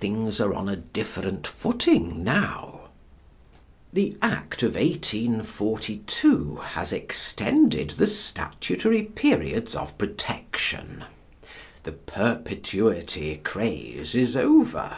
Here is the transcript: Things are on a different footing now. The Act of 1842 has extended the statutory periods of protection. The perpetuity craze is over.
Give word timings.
Things 0.00 0.40
are 0.40 0.52
on 0.52 0.68
a 0.68 0.74
different 0.74 1.46
footing 1.46 2.24
now. 2.24 2.88
The 3.92 4.16
Act 4.20 4.64
of 4.64 4.74
1842 4.74 6.56
has 6.56 6.92
extended 6.92 7.90
the 7.90 8.08
statutory 8.08 9.02
periods 9.04 9.76
of 9.76 9.96
protection. 9.96 11.04
The 11.84 11.92
perpetuity 11.92 13.36
craze 13.44 14.16
is 14.16 14.36
over. 14.36 14.92